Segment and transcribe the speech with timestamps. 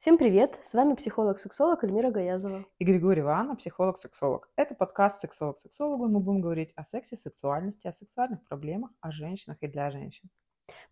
[0.00, 0.58] Всем привет!
[0.62, 2.64] С вами психолог-сексолог Эльмира Гаязова.
[2.78, 4.48] И Григорий Иванов, психолог-сексолог.
[4.56, 9.66] Это подкаст «Сексолог-сексологу», мы будем говорить о сексе, сексуальности, о сексуальных проблемах, о женщинах и
[9.66, 10.30] для женщин.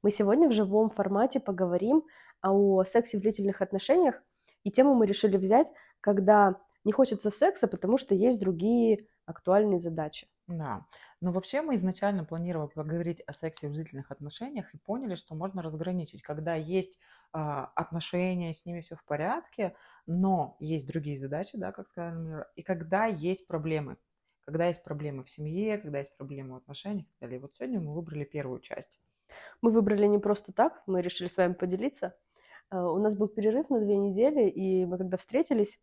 [0.02, 2.04] Мы сегодня в живом формате поговорим
[2.42, 4.22] о сексе в длительных отношениях,
[4.62, 5.72] и тему мы решили взять,
[6.02, 10.28] когда не хочется секса, потому что есть другие актуальные задачи.
[10.48, 10.84] Да.
[11.20, 15.62] Но вообще мы изначально планировали поговорить о сексе в длительных отношениях и поняли, что можно
[15.62, 16.98] разграничить, когда есть
[17.32, 19.74] а, отношения, с ними все в порядке,
[20.06, 23.96] но есть другие задачи, да, как сказали Мира, и когда есть проблемы.
[24.44, 27.38] Когда есть проблемы в семье, когда есть проблемы в отношениях и так далее.
[27.38, 29.00] И вот сегодня мы выбрали первую часть.
[29.60, 32.16] Мы выбрали не просто так, мы решили с вами поделиться.
[32.70, 35.80] А, у нас был перерыв на две недели, и мы когда встретились,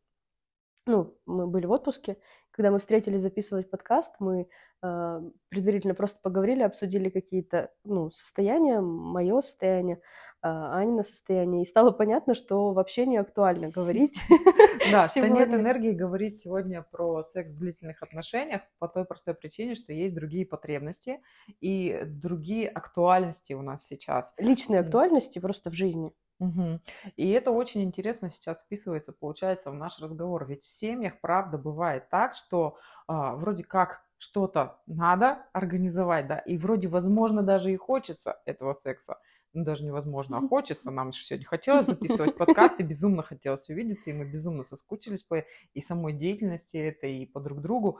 [0.88, 2.18] ну, мы были в отпуске,
[2.56, 4.48] когда мы встретились записывать подкаст, мы
[4.82, 11.92] э, предварительно просто поговорили, обсудили какие-то, ну, состояния, мое состояние, э, Анина состояние, и стало
[11.92, 14.18] понятно, что вообще не актуально говорить.
[14.92, 19.76] Да, что нет энергии говорить сегодня про секс в длительных отношениях по той простой причине,
[19.76, 21.20] что есть другие потребности
[21.60, 24.34] и другие актуальности у нас сейчас.
[24.38, 26.14] Личные актуальности просто в жизни.
[26.40, 26.82] Угу.
[27.16, 30.46] И это очень интересно сейчас вписывается, получается, в наш разговор.
[30.46, 32.78] Ведь в семьях, правда, бывает так, что
[33.08, 39.18] а, вроде как что-то надо организовать, да, и вроде, возможно, даже и хочется этого секса.
[39.54, 40.92] Ну, даже невозможно, а хочется.
[40.92, 45.80] Нам же сегодня хотелось записывать подкасты, безумно хотелось увидеться, и мы безумно соскучились по и
[45.80, 48.00] самой деятельности этой, и по друг другу.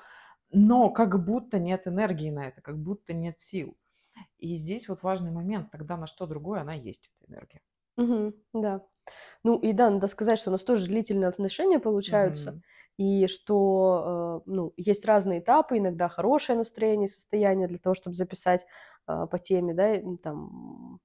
[0.52, 3.78] Но как будто нет энергии на это, как будто нет сил.
[4.38, 7.62] И здесь вот важный момент, тогда на что другое она есть, эта энергия.
[7.98, 8.34] Мгм.
[8.54, 8.82] Да.
[9.44, 12.64] Ну и да, надо сказать, что у нас тоже длительные отношения получаются, Мгм.
[12.98, 18.66] и что, э, ну, есть разные этапы, иногда хорошее настроение, состояние для того, чтобы записать
[19.08, 21.00] э, по теме, да, там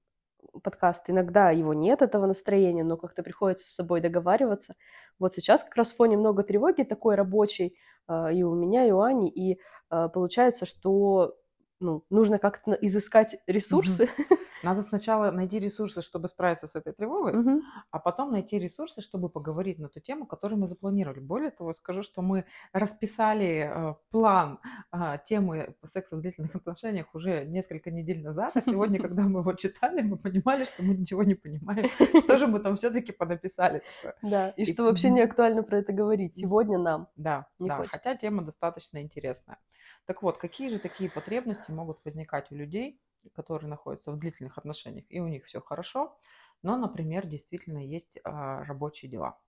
[0.63, 1.09] подкаст.
[1.09, 4.75] Иногда его нет, этого настроения, но как-то приходится с собой договариваться.
[5.19, 7.77] Вот сейчас как раз в фоне много тревоги такой рабочей
[8.09, 11.35] э, и у меня, и у Ани, и получается, что
[11.81, 14.09] ну, нужно как-то изыскать ресурсы,
[14.63, 17.61] Надо сначала найти ресурсы, чтобы справиться с этой тревогой, угу.
[17.89, 21.19] а потом найти ресурсы, чтобы поговорить на ту тему, которую мы запланировали.
[21.19, 24.59] Более того, скажу, что мы расписали э, план
[24.91, 29.53] э, темы секса в длительных отношениях уже несколько недель назад, а сегодня, когда мы его
[29.53, 31.89] читали, мы понимали, что мы ничего не понимаем,
[32.23, 33.81] что же мы там все-таки понаписали.
[34.21, 37.07] Да, и что вообще не актуально про это говорить сегодня нам.
[37.15, 39.57] Да, да, хотя тема достаточно интересная.
[40.05, 42.99] Так вот, какие же такие потребности могут возникать у людей,
[43.33, 46.17] которые находятся в длительных отношениях, и у них все хорошо,
[46.63, 49.39] но, например, действительно есть а, рабочие дела.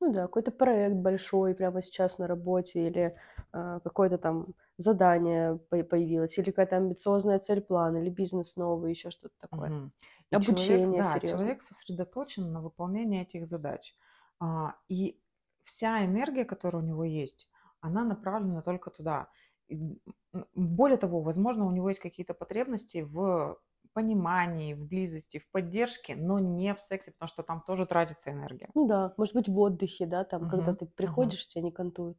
[0.00, 3.16] Ну да, какой-то проект большой прямо сейчас на работе, или
[3.52, 9.34] а, какое-то там задание появилось, или какая-то амбициозная цель план, или бизнес новый, еще что-то
[9.38, 9.70] такое.
[9.70, 9.90] Угу.
[10.32, 11.38] Обучение, человек, да, серьезно.
[11.38, 13.94] человек сосредоточен на выполнении этих задач.
[14.38, 15.20] А, и
[15.64, 17.50] вся энергия, которая у него есть,
[17.80, 19.28] она направлена только туда.
[20.54, 23.58] Более того, возможно, у него есть какие-то потребности в
[23.92, 28.68] понимании, в близости, в поддержке, но не в сексе, потому что там тоже тратится энергия.
[28.74, 31.48] Ну да, может быть, в отдыхе, да, там, uh-huh, когда ты приходишь, uh-huh.
[31.48, 32.18] тебя не кантуют.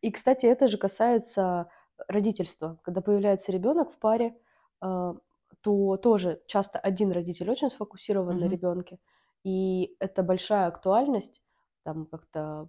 [0.00, 1.68] И, кстати, это же касается
[2.08, 2.78] родительства.
[2.82, 4.36] Когда появляется ребенок в паре,
[4.80, 5.14] а,
[5.60, 8.40] то тоже часто один родитель очень сфокусирован uh-huh.
[8.40, 8.98] на ребенке,
[9.44, 11.42] и это большая актуальность,
[11.84, 12.68] там как-то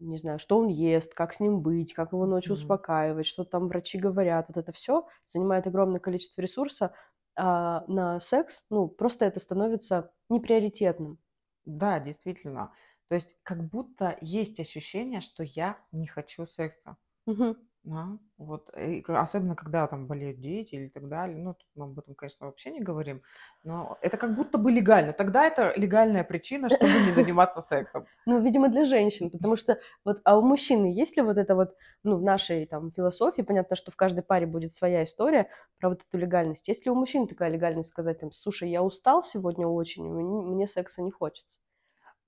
[0.00, 2.58] не знаю, что он ест, как с ним быть, как его ночью mm-hmm.
[2.58, 6.94] успокаивать, что там врачи говорят, вот это все занимает огромное количество ресурса,
[7.36, 11.18] а на секс, ну, просто это становится неприоритетным.
[11.64, 12.72] Да, действительно.
[13.08, 16.96] То есть как будто есть ощущение, что я не хочу секса.
[17.26, 17.56] Угу.
[17.82, 22.14] Да, вот, и особенно когда там болеют дети или так далее, ну, мы об этом,
[22.14, 23.22] конечно, вообще не говорим,
[23.62, 25.14] но это как будто бы легально.
[25.14, 28.06] Тогда это легальная причина, чтобы не заниматься сексом.
[28.26, 31.74] Ну, видимо, для женщин, потому что вот, а у мужчины есть ли вот это вот,
[32.02, 35.48] ну, в нашей там философии, понятно, что в каждой паре будет своя история
[35.78, 36.68] про вот эту легальность.
[36.68, 41.00] Есть ли у мужчин такая легальность сказать там, слушай, я устал сегодня очень, мне секса
[41.00, 41.58] не хочется?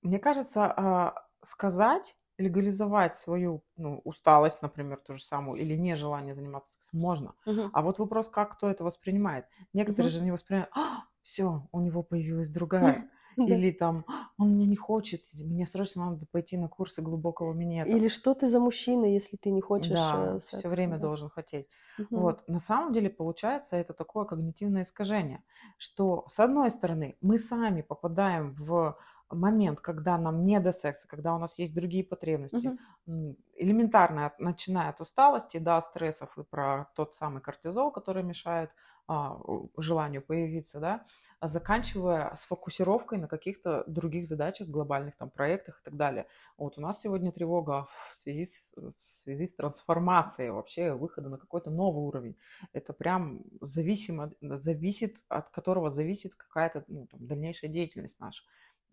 [0.01, 6.71] Мне кажется, а, сказать легализовать свою ну, усталость, например, ту же самую, или нежелание заниматься
[6.71, 7.35] сексом, можно.
[7.45, 7.69] Угу.
[7.73, 9.45] А вот вопрос, как кто это воспринимает.
[9.73, 10.17] Некоторые угу.
[10.19, 13.09] же не воспринимают, а, все, у него появилась другая.
[13.37, 17.89] Или там, «А, он мне не хочет, мне срочно надо пойти на курсы глубокого минета.
[17.89, 21.03] Или что ты за мужчина, если ты не хочешь Да, секса, все время да.
[21.03, 21.67] должен хотеть.
[21.97, 22.07] Угу.
[22.11, 25.43] Вот, на самом деле, получается, это такое когнитивное искажение,
[25.77, 28.97] что, с одной стороны, мы сами попадаем в
[29.29, 33.37] момент, когда нам не до секса, когда у нас есть другие потребности, угу.
[33.55, 38.71] элементарно, начиная от усталости до стрессов и про тот самый кортизол, который мешает
[39.05, 39.37] а,
[39.77, 41.05] желанию появиться, да,
[41.41, 46.25] а заканчивая сфокусировкой на каких-то других задачах, глобальных там проектах и так далее.
[46.57, 51.37] Вот у нас сегодня тревога в связи с, в связи с трансформацией, вообще выхода на
[51.37, 52.37] какой-то новый уровень.
[52.71, 58.41] Это прям зависимо, зависит, от которого зависит какая-то ну, там, дальнейшая деятельность наша.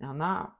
[0.00, 0.56] Она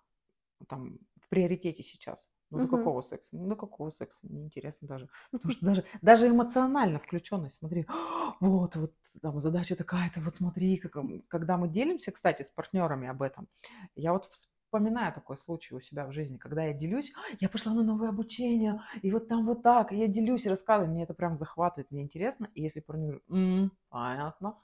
[0.69, 2.29] там в приоритете сейчас.
[2.51, 3.29] Ну, до какого секса?
[3.37, 4.19] Ну, до какого секса?
[4.29, 5.09] Неинтересно даже.
[5.33, 7.87] Потому что даже, даже эмоционально включенность, смотри,
[8.41, 10.97] вот, вот, там, задача такая-то, вот смотри, как,
[11.29, 13.49] когда мы делимся, кстати, с партнерами об этом,
[13.95, 17.83] я вот вспоминаю такой случай у себя в жизни, когда я делюсь, я пошла на
[17.85, 21.39] новое обучение, и вот там вот так, и я делюсь и рассказываю, мне это прям
[21.39, 24.59] захватывает, мне интересно, и если партнер, м-м, понятно,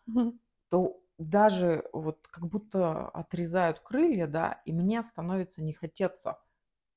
[0.70, 6.40] то даже вот как будто отрезают крылья, да, и мне становится не хотеться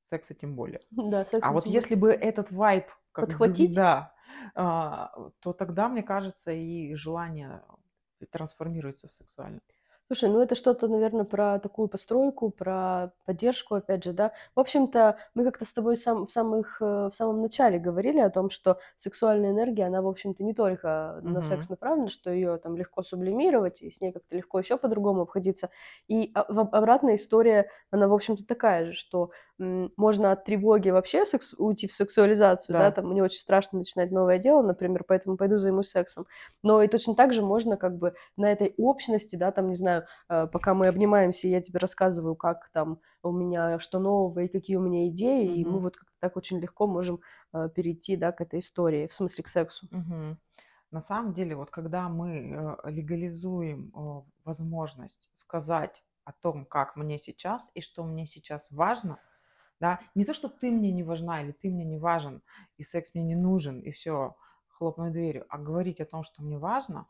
[0.09, 0.81] секса тем более.
[0.91, 3.73] Да, секса а вот тем если бы этот вайб как Подхватить?
[3.75, 4.15] Бы, да,
[4.55, 7.63] а, то тогда, мне кажется, и желание
[8.31, 9.61] трансформируется в сексуальное.
[10.11, 14.31] Слушай, ну это что-то, наверное, про такую постройку, про поддержку, опять же, да.
[14.55, 18.31] В общем-то, мы как-то с тобой сам, в, самых, э, в самом начале говорили о
[18.31, 22.75] том, что сексуальная энергия, она, в общем-то, не только на секс направлена, что ее там
[22.75, 25.69] легко сублимировать, и с ней как-то легко еще по-другому обходиться.
[26.07, 29.29] И обратная история, она, в общем-то, такая же, что
[29.59, 32.79] можно от тревоги вообще секс, уйти в сексуализацию, да.
[32.79, 36.25] да, там мне очень страшно начинать новое дело, например, поэтому пойду займусь сексом.
[36.63, 40.05] Но и точно так же можно как бы на этой общности, да, там, не знаю,
[40.29, 44.77] э, пока мы обнимаемся, я тебе рассказываю, как там у меня что нового и какие
[44.77, 45.55] у меня идеи, mm-hmm.
[45.55, 47.19] и мы вот так очень легко можем
[47.53, 49.87] э, перейти, да, к этой истории, в смысле к сексу.
[49.91, 50.35] Mm-hmm.
[50.91, 53.91] На самом деле, вот когда мы э, легализуем
[54.45, 59.19] возможность сказать о том, как мне сейчас и что мне сейчас важно,
[59.79, 62.41] да, не то, что ты мне не важна или ты мне не важен,
[62.77, 64.35] и секс мне не нужен, и все,
[64.67, 67.05] хлопнуть дверью, а говорить о том, что мне важно,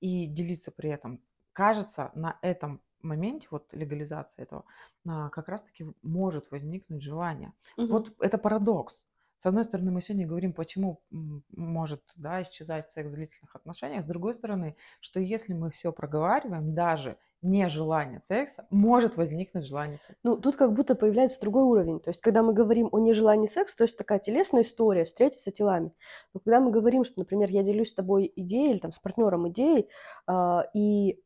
[0.00, 1.20] и делиться при этом.
[1.52, 4.64] Кажется, на этом моменте, вот легализация этого,
[5.06, 7.52] а, как раз-таки может возникнуть желание.
[7.76, 7.86] Угу.
[7.86, 9.06] Вот это парадокс.
[9.36, 14.04] С одной стороны, мы сегодня говорим, почему может да, исчезать секс в длительных отношениях.
[14.04, 20.20] С другой стороны, что если мы все проговариваем, даже нежелание секса, может возникнуть желание секса.
[20.22, 22.00] Ну, тут как будто появляется другой уровень.
[22.00, 25.92] То есть, когда мы говорим о нежелании секса, то есть такая телесная история, встретиться телами.
[26.34, 29.48] Но когда мы говорим, что, например, я делюсь с тобой идеей или там с партнером
[29.48, 29.88] идеей,
[30.28, 31.21] э, и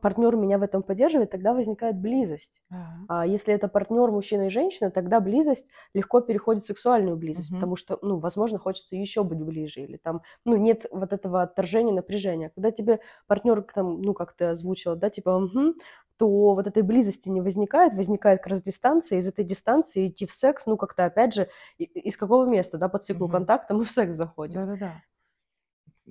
[0.00, 2.52] партнер меня в этом поддерживает, тогда возникает близость.
[2.72, 2.76] Uh-huh.
[3.08, 7.56] А если это партнер мужчина и женщина, тогда близость легко переходит в сексуальную близость, uh-huh.
[7.56, 11.92] потому что, ну, возможно, хочется еще быть ближе, или там, ну, нет вот этого отторжения,
[11.92, 12.50] напряжения.
[12.54, 15.74] Когда тебе партнер, там, ну, как ты озвучила, да, типа, угу,
[16.16, 20.32] то вот этой близости не возникает, возникает как раз дистанция, из этой дистанции идти в
[20.32, 21.48] секс, ну, как-то, опять же,
[21.78, 23.32] из какого места, да, по циклу uh-huh.
[23.32, 24.66] контакта мы в секс заходим.
[24.66, 25.02] Да-да-да.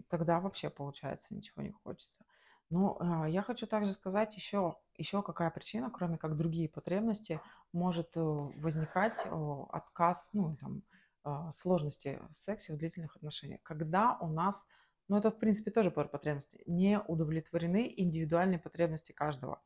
[0.09, 2.23] Тогда вообще, получается, ничего не хочется.
[2.73, 7.39] Ну, а, я хочу также сказать еще, еще какая причина, кроме как другие потребности,
[7.71, 9.19] может э, возникать
[9.69, 10.81] отказ, ну, там,
[11.23, 13.61] а, сложности в сексе в длительных отношениях.
[13.61, 14.65] Когда у нас,
[15.07, 19.61] ну, это, в принципе, тоже про потребности, не удовлетворены индивидуальные потребности каждого.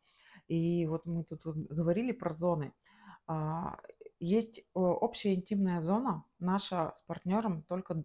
[0.50, 2.74] И вот мы тут говорили про зоны.
[3.26, 3.80] А,
[4.20, 8.04] есть общая интимная зона, наша с партнером только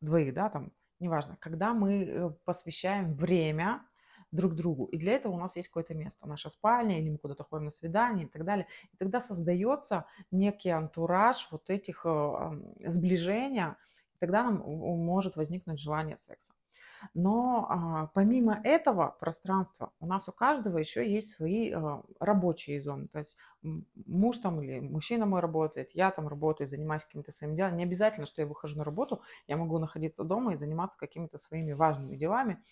[0.00, 3.86] двоих, да, там, неважно, когда мы э, посвящаем время
[4.32, 4.86] друг другу.
[4.86, 7.70] И для этого у нас есть какое-то место, наша спальня, или мы куда-то ходим на
[7.70, 8.66] свидание и так далее.
[8.92, 12.50] И тогда создается некий антураж вот этих э,
[12.86, 13.76] сближения,
[14.14, 16.52] и тогда нам может возникнуть желание секса.
[17.14, 23.08] Но а, помимо этого пространства у нас у каждого еще есть свои а, рабочие зоны.
[23.08, 23.36] То есть
[24.06, 27.76] муж там или мужчина мой работает, я там работаю, занимаюсь какими-то своими делами.
[27.76, 31.72] Не обязательно, что я выхожу на работу, я могу находиться дома и заниматься какими-то своими
[31.72, 32.62] важными делами.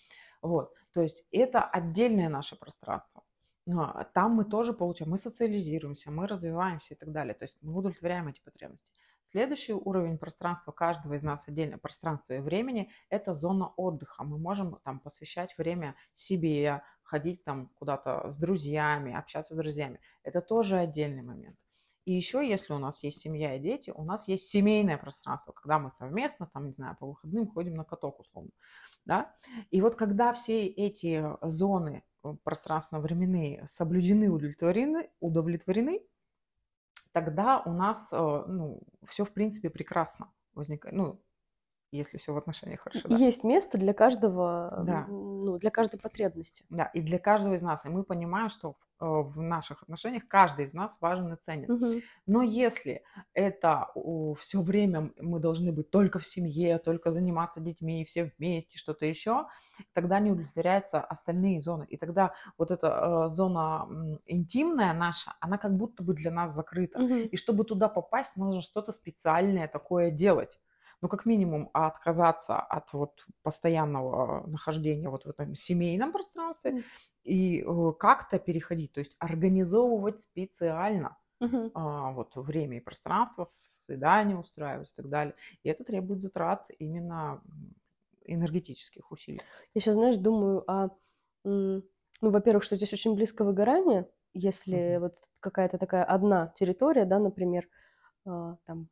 [0.41, 0.73] Вот.
[0.93, 3.23] То есть это отдельное наше пространство.
[3.65, 7.33] Но там мы тоже получаем, мы социализируемся, мы развиваемся и так далее.
[7.33, 8.91] То есть мы удовлетворяем эти потребности.
[9.31, 14.25] Следующий уровень пространства каждого из нас отдельно пространства и времени– это зона отдыха.
[14.25, 20.01] Мы можем там посвящать время себе, ходить там куда-то с друзьями, общаться с друзьями.
[20.23, 21.55] Это тоже отдельный момент.
[22.03, 25.77] И еще, если у нас есть семья и дети, у нас есть семейное пространство, когда
[25.79, 28.51] мы совместно, там, не знаю, по выходным ходим на каток условно.
[29.05, 29.35] Да?
[29.71, 36.01] И вот когда все эти зоны э, пространственно-временные соблюдены, удовлетворены, удовлетворены,
[37.11, 40.95] тогда у нас э, ну, все в принципе прекрасно возникает.
[40.95, 41.21] Ну,
[41.91, 43.07] если все в отношениях хорошо.
[43.07, 43.15] Да.
[43.15, 45.05] Есть место для каждого, да.
[45.07, 46.63] ну, для каждой потребности.
[46.69, 47.85] Да, и для каждого из нас.
[47.85, 51.69] И мы понимаем, что в, э, в наших отношениях каждый из нас важен и ценен.
[51.69, 52.01] Угу.
[52.27, 53.89] Но если это
[54.39, 59.47] все время мы должны быть только в семье, только заниматься детьми, все вместе, что-то еще,
[59.93, 61.85] тогда не удовлетворяются остальные зоны.
[61.89, 62.87] И тогда вот эта
[63.27, 63.87] э, зона
[64.25, 66.99] интимная наша, она как будто бы для нас закрыта.
[66.99, 67.15] Угу.
[67.15, 70.57] И чтобы туда попасть, нужно что-то специальное такое делать
[71.01, 76.83] ну, как минимум, отказаться от вот постоянного нахождения вот в этом семейном пространстве
[77.23, 81.71] и э, как-то переходить, то есть организовывать специально mm-hmm.
[81.73, 83.47] а, вот время и пространство,
[83.85, 85.35] свидания устраивать и так далее.
[85.63, 87.41] И это требует затрат именно
[88.25, 89.41] энергетических усилий.
[89.73, 90.89] Я сейчас, знаешь, думаю о,
[91.43, 91.81] ну,
[92.21, 94.99] во-первых, что здесь очень близко выгорание, если mm-hmm.
[94.99, 97.67] вот какая-то такая одна территория, да, например,
[98.25, 98.87] а, там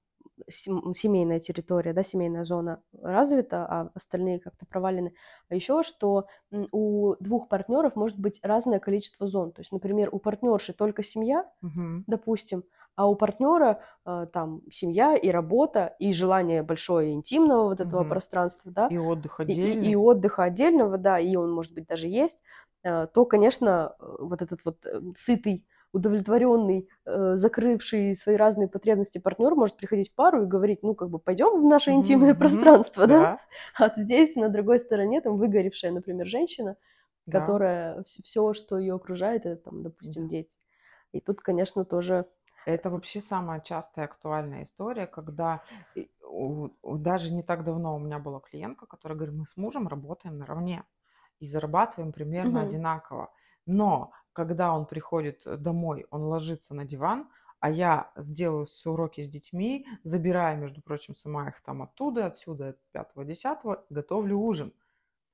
[0.48, 5.14] семейная территория, да, семейная зона развита, а остальные как-то провалены.
[5.50, 6.28] А еще что
[6.72, 9.52] у двух партнеров может быть разное количество зон.
[9.52, 12.04] То есть, например, у партнерши только семья, угу.
[12.08, 12.64] допустим,
[12.96, 18.10] а у партнера э, там семья и работа и желание большое интимного вот этого угу.
[18.10, 22.08] пространства, да, и отдых отдельно, и, и отдыха отдельного, да, и он может быть даже
[22.08, 22.38] есть,
[22.84, 29.56] э, то, конечно, э, вот этот вот сытый удовлетворенный, э, закрывший свои разные потребности партнер
[29.56, 32.38] может приходить в пару и говорить, ну, как бы, пойдем в наше интимное mm-hmm.
[32.38, 33.20] пространство, да?
[33.20, 33.40] да?
[33.86, 36.78] А здесь, на другой стороне, там, выгоревшая, например, женщина,
[37.26, 37.40] да.
[37.40, 40.30] которая все, что ее окружает, это, там, допустим, да.
[40.30, 40.58] дети.
[41.12, 42.26] И тут, конечно, тоже...
[42.66, 45.64] Это вообще самая частая актуальная история, когда
[46.84, 50.84] даже не так давно у меня была клиентка, которая говорит, мы с мужем работаем наравне
[51.40, 52.68] и зарабатываем примерно угу.
[52.68, 53.32] одинаково.
[53.66, 59.22] Но когда он приходит э, домой, он ложится на диван, а я сделаю все уроки
[59.22, 64.74] с детьми, забираю, между прочим, сама их там оттуда, отсюда, от пятого, десятого, готовлю ужин.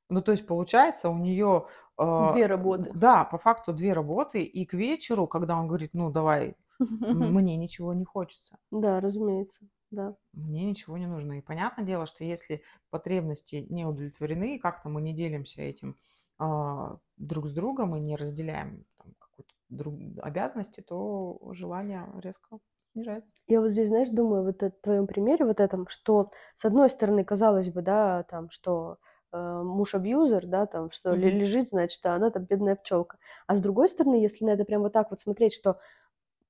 [0.10, 1.68] Ну, то есть, получается, у нее...
[1.98, 2.92] Э, две работы.
[2.94, 4.44] Да, по факту две работы.
[4.44, 8.58] И к вечеру, когда он говорит, ну, давай, мне ничего не хочется.
[8.72, 10.16] Да, разумеется, да.
[10.34, 11.34] Мне ничего не нужно.
[11.34, 15.96] И понятное дело, что если потребности не удовлетворены, как-то мы не делимся этим
[16.38, 18.86] друг с другом и не разделяем
[19.20, 19.96] какую-то друг...
[20.22, 22.60] обязанности, то желание резко
[22.94, 23.32] снижается.
[23.48, 27.24] Я вот здесь, знаешь, думаю, вот в твоем примере вот этом, что с одной стороны,
[27.24, 28.98] казалось бы, да, там, что
[29.32, 31.30] э, муж-абьюзер, да, там, что mm-hmm.
[31.30, 33.18] лежит, значит, а она там бедная пчелка.
[33.48, 35.80] А с другой стороны, если на это прям вот так вот смотреть, что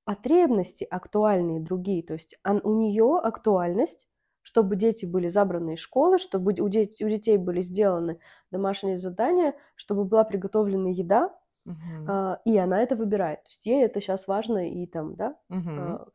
[0.04, 4.06] потребности актуальные другие, то есть он, у нее актуальность
[4.46, 8.20] чтобы дети были забраны из школы, чтобы у, детей, у детей были сделаны
[8.52, 11.74] домашние задания, чтобы была приготовлена еда, угу.
[12.06, 13.42] а, и она это выбирает.
[13.42, 15.68] То есть ей это сейчас важно и там, да, угу.
[15.68, 16.06] а,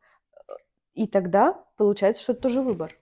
[0.94, 2.94] и тогда получается, что это тоже выбор.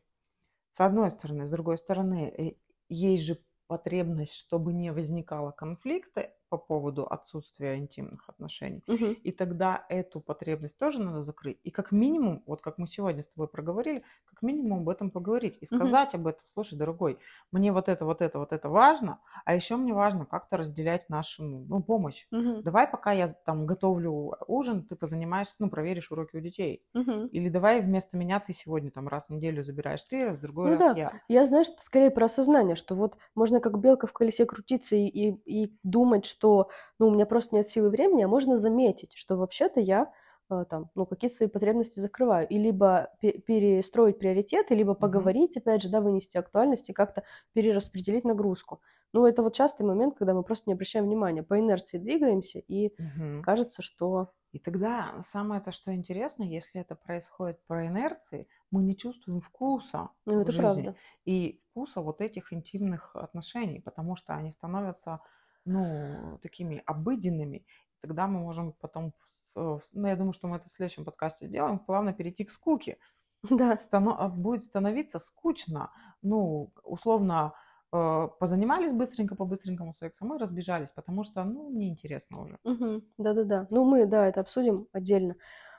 [0.73, 2.55] С одной стороны, с другой стороны, э,
[2.89, 8.83] есть же потребность, чтобы не возникало конфликта, по поводу отсутствия интимных отношений.
[8.89, 9.07] Угу.
[9.23, 11.59] И тогда эту потребность тоже надо закрыть.
[11.63, 15.57] И как минимум, вот как мы сегодня с тобой проговорили, как минимум об этом поговорить
[15.61, 16.23] и сказать угу.
[16.23, 16.43] об этом.
[16.53, 17.19] Слушай, дорогой,
[17.53, 21.45] мне вот это, вот это, вот это важно, а еще мне важно как-то разделять нашу
[21.45, 22.27] ну, помощь.
[22.33, 22.63] Угу.
[22.63, 26.83] Давай, пока я там готовлю ужин, ты позанимаешься, ну, проверишь уроки у детей.
[26.95, 27.29] Угу.
[27.29, 30.73] Или давай вместо меня ты сегодня там раз в неделю забираешь ты, раз в другой
[30.73, 30.99] ну, раз да.
[30.99, 31.23] я.
[31.29, 35.29] Я, знаешь, скорее про осознание, что вот можно как белка в колесе крутиться и, и,
[35.45, 39.37] и думать, что что ну, у меня просто нет силы времени, а можно заметить, что
[39.37, 40.11] вообще-то я
[40.49, 42.49] э, там, ну, какие-то свои потребности закрываю.
[42.49, 45.61] И либо перестроить приоритеты, либо поговорить, mm-hmm.
[45.61, 48.81] опять же, да, вынести актуальность и как-то перераспределить нагрузку.
[49.13, 52.89] Ну, это вот частый момент, когда мы просто не обращаем внимания, по инерции двигаемся, и
[52.89, 53.43] mm-hmm.
[53.43, 54.31] кажется, что...
[54.53, 60.09] И тогда самое то, что интересно, если это происходит по инерции, мы не чувствуем вкуса
[60.27, 60.83] ну, это в жизни.
[60.83, 60.97] Правда.
[61.25, 65.21] И вкуса вот этих интимных отношений, потому что они становятся
[65.65, 67.65] ну, такими обыденными,
[68.01, 69.13] тогда мы можем потом,
[69.55, 72.99] ну, я думаю, что мы это в следующем подкасте сделаем, плавно перейти к скуке.
[73.51, 73.79] Да.
[73.79, 74.17] Станов...
[74.19, 75.91] А, будет становиться скучно.
[76.21, 77.55] Ну, условно,
[77.91, 82.59] э, позанимались быстренько по быстренькому сексу, мы разбежались, потому что, ну, неинтересно уже.
[82.65, 83.03] Угу.
[83.17, 83.67] Да-да-да.
[83.71, 85.37] Ну, мы, да, это обсудим отдельно.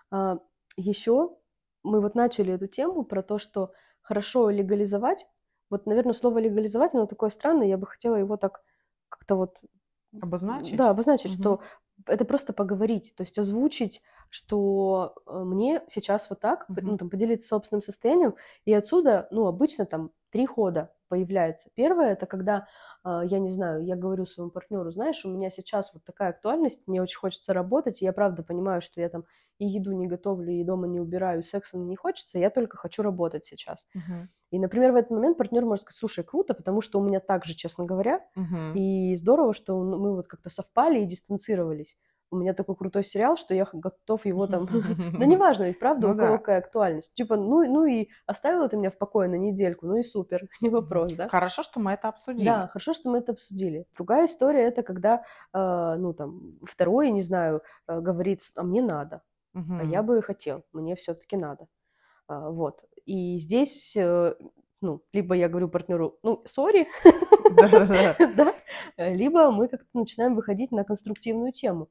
[0.10, 0.40] А,
[0.76, 1.38] еще
[1.84, 5.28] мы вот начали эту тему про то, что хорошо легализовать.
[5.70, 8.62] Вот, наверное, слово легализовать, оно такое странное, я бы хотела его так
[9.12, 9.58] как-то вот...
[10.20, 10.75] Обозначить?
[10.75, 11.41] Да, обозначить, угу.
[11.41, 11.60] что
[12.06, 16.80] это просто поговорить, то есть озвучить, что э, мне сейчас вот так, угу.
[16.82, 21.70] ну, там, поделиться собственным состоянием, и отсюда, ну, обычно там три хода появляется.
[21.75, 22.68] Первое, это когда,
[23.03, 26.80] э, я не знаю, я говорю своему партнеру, знаешь, у меня сейчас вот такая актуальность,
[26.88, 29.25] мне очень хочется работать, и я правда понимаю, что я там
[29.62, 32.77] и еду не готовлю, и дома не убираю, и секса мне не хочется, я только
[32.77, 33.86] хочу работать сейчас.
[33.94, 34.30] Мгм.
[34.50, 37.46] И, например, в этот момент партнер может сказать, слушай, круто, потому что у меня так
[37.46, 38.74] же, честно говоря, Мгм.
[38.75, 41.96] и здорово, что ну, мы вот как-то совпали и дистанцировались.
[42.34, 44.65] У меня такой крутой сериал, что я готов его там...
[44.65, 47.13] Да неважно, ведь правда, Ну у кого какая актуальность.
[47.13, 50.70] Типа, ну, ну и оставила ты меня в покое на недельку, ну и супер, не
[50.70, 51.27] вопрос, да?
[51.27, 52.46] Хорошо, что мы это обсудили.
[52.46, 53.86] Да, хорошо, что мы это обсудили.
[53.96, 59.24] Другая история это когда, э, ну там, второй, не знаю, э, говорит, а мне надо,
[59.53, 61.67] а я бы хотел, мне все-таки надо.
[62.27, 62.81] А, вот.
[63.05, 64.36] И здесь, э,
[64.81, 66.88] ну, либо я говорю партнеру, ну, сори,
[68.36, 68.55] да,
[68.98, 71.89] э, либо мы как-то начинаем выходить на конструктивную тему.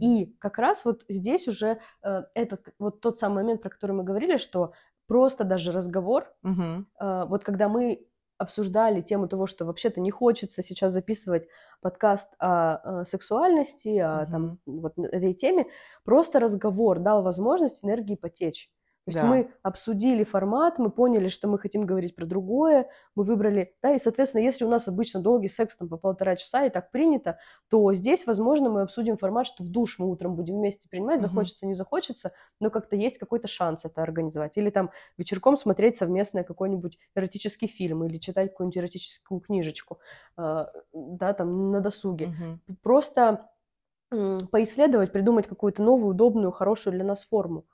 [0.00, 4.02] И как раз вот здесь уже э, этот вот тот самый момент, про который мы
[4.02, 4.72] говорили, что
[5.06, 8.06] просто даже разговор, вот когда мы
[8.38, 11.48] обсуждали тему того, что вообще-то не хочется сейчас записывать
[11.80, 15.66] подкаст о, э, сексуальности, о там, вот этой теме,
[16.04, 18.70] просто разговор дал возможность энергии потечь.
[19.08, 19.26] То есть Да.
[19.26, 23.98] мы обсудили формат, мы поняли, что мы хотим говорить про другое, мы выбрали, да, и,
[23.98, 27.38] соответственно, если у нас обычно долгий секс там по полтора часа и так принято,
[27.70, 31.64] то здесь, возможно, мы обсудим формат, что в душ мы утром будем вместе принимать, захочется,
[31.64, 34.58] не захочется, но как-то есть какой-то шанс это организовать.
[34.58, 40.00] Или там вечерком смотреть совместно какой-нибудь эротический фильм или читать какую-нибудь эротическую книжечку,
[40.36, 42.26] э, да, там на досуге.
[42.26, 42.60] Мгм.
[42.82, 43.48] Просто
[44.50, 47.64] поисследовать, придумать какую-то новую, удобную, хорошую для нас форму.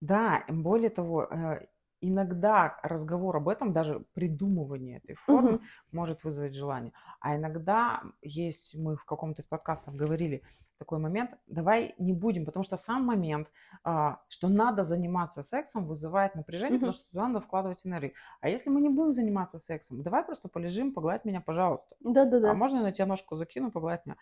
[0.00, 1.66] Да, более того, э,
[2.00, 5.68] иногда разговор об этом, даже придумывание этой формы Мгм.
[5.90, 6.92] может вызвать желание.
[7.20, 10.44] А иногда есть, мы в каком-то из подкастов говорили
[10.78, 13.50] такой момент, давай не будем, потому что сам момент,
[13.82, 16.78] а, что надо заниматься сексом, вызывает напряжение, Мгм.
[16.78, 18.12] потому что туда надо вкладывать энергию.
[18.40, 21.96] А если мы не будем заниматься сексом, давай просто полежим, погладь меня, пожалуйста.
[22.44, 22.54] А Да-да-да.
[22.54, 24.16] можно я на тебя ножку закину, погладь меня?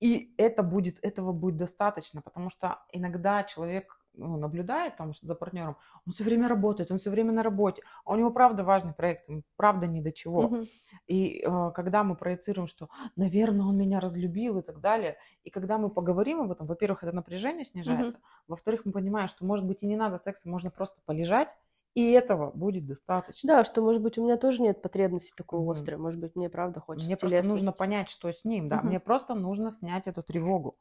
[0.00, 5.76] И это будет, этого будет достаточно, потому что иногда человек ну, наблюдает там за партнером,
[6.06, 9.28] он все время работает, он все время на работе, а у него правда важный проект,
[9.56, 10.52] правда ни до чего.
[10.52, 10.68] Мгм.
[11.06, 15.78] И э, когда мы проецируем, что, наверное, он меня разлюбил и так далее, и когда
[15.78, 19.86] мы поговорим об этом, во-первых, это напряжение снижается, во-вторых, мы понимаем, что, может быть, и
[19.86, 21.56] не надо секса, можно просто полежать,
[21.94, 23.54] и этого будет достаточно.
[23.54, 25.70] Да, что, может быть, у меня тоже нет потребности такой Мгм.
[25.70, 28.82] острой, может быть, мне правда хочется Мне просто нужно понять, что с ним, да, Мгм.
[28.82, 30.78] мне просто нужно снять эту тревогу.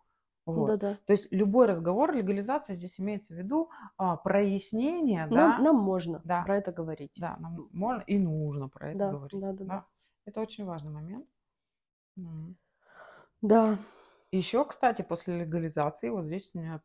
[0.54, 0.68] Вот.
[0.80, 0.98] Да-да.
[1.06, 6.22] То есть любой разговор, легализация здесь имеется в виду а, прояснение, Нам, да, нам можно
[6.24, 6.44] Да.
[6.44, 7.12] про это говорить.
[7.18, 9.40] да, нам можно и нужно про это Да, говорить.
[9.40, 9.86] да, да, да.
[10.26, 11.26] Это очень важный момент.
[13.42, 13.78] Да.
[14.32, 16.82] Еще, кстати, после легализации, вот здесь меня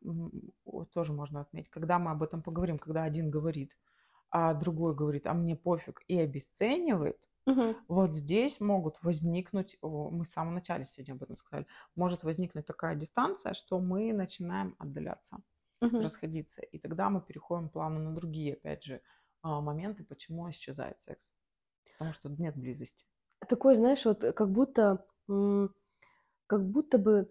[0.94, 3.76] тоже можно отметить, когда мы об этом поговорим, когда один говорит,
[4.30, 7.84] а другой говорит, а мне пофиг, и обесценивает, Мгм.
[7.88, 12.94] вот здесь могут возникнуть, мы в самом начале сегодня об этом сказали, может возникнуть такая
[12.96, 15.38] дистанция, что мы начинаем отдаляться,
[15.82, 16.10] Мгм.
[16.10, 19.02] расходиться, и тогда мы переходим плавно на другие, опять же,
[19.42, 21.32] а, моменты, почему исчезает секс.
[21.98, 23.06] Потому что нет близости.
[23.48, 25.06] Такой, знаешь, вот как будто,
[26.46, 27.30] как будто бы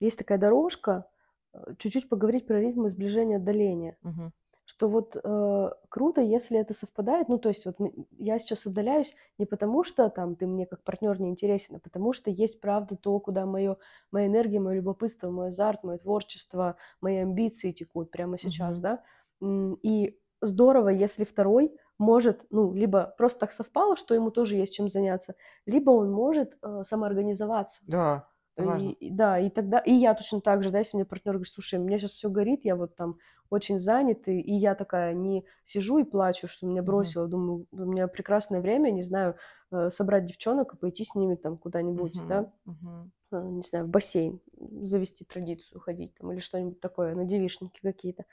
[0.00, 1.10] есть такая дорожка,
[1.54, 3.98] э, чуть-чуть поговорить про ритмы сближения, отдаления.
[4.64, 7.28] Что вот э, круто, если это совпадает.
[7.28, 10.82] Ну, то есть вот мы- я сейчас отдаляюсь не потому, что там ты мне как
[10.84, 13.76] партнер не интересен, а потому что есть правда то, куда моё,
[14.12, 18.78] моя энергия, мое любопытство, мой азарт, мое творчество, мои амбиции текут прямо сейчас, Мгм.
[18.78, 19.02] да.
[19.82, 24.88] И здорово, если второй может, ну, либо просто так совпало, что ему тоже есть чем
[24.88, 25.34] заняться,
[25.66, 27.82] либо он может э, самоорганизоваться.
[27.86, 28.92] Да, это И, важно.
[28.92, 31.78] и- да, и тогда, и я точно так же, да, если мне партнер говорит, слушай,
[31.80, 33.18] у меня сейчас все горит, я вот там
[33.52, 38.08] очень занят, и, я такая не сижу и плачу, что меня бросило, думаю, у меня
[38.08, 39.36] прекрасное время, не знаю,
[39.72, 42.28] э, собрать девчонок и пойти с ними там куда-нибудь, Мгм.
[42.28, 42.52] да,
[43.32, 44.40] э, не знаю, в бассейн,
[44.82, 48.26] завести традицию ходить там или что-нибудь такое, на девишники какие-то.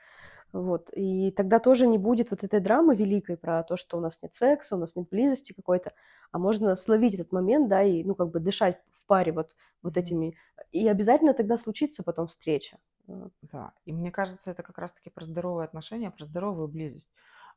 [0.54, 0.90] Вот.
[0.96, 4.36] И тогда тоже не будет вот этой драмы великой про то, что у нас нет
[4.36, 5.94] секса, у нас нет близости какой-то,
[6.32, 9.52] а можно словить этот момент, да, и, ну, как бы дышать в паре вот,
[9.84, 10.36] вот этими.
[10.72, 12.78] И обязательно тогда случится потом встреча.
[13.10, 17.12] Э, Да, и мне кажется, это как раз-таки про здоровые отношения, про здоровую близость.